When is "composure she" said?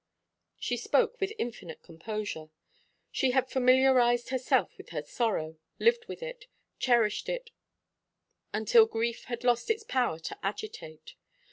1.83-3.29